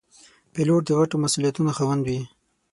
[0.53, 2.19] پیلوټ د غټو مسوولیتونو خاوند وي.